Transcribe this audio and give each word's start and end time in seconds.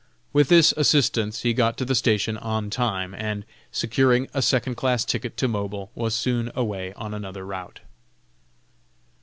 With 0.33 0.47
this 0.49 0.71
assistance 0.77 1.43
he 1.43 1.53
got 1.53 1.77
to 1.77 1.85
the 1.85 1.93
station 1.93 2.35
"on 2.35 2.71
time," 2.71 3.13
and, 3.13 3.45
securing 3.71 4.27
a 4.33 4.41
second 4.41 4.73
class 4.73 5.05
ticket 5.05 5.37
to 5.37 5.47
Mobile, 5.47 5.91
was 5.93 6.15
soon 6.15 6.51
away 6.55 6.91
on 6.93 7.13
another 7.13 7.45
route. 7.45 7.81